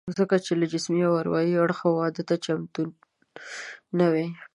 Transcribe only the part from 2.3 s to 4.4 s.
چمتو نه وي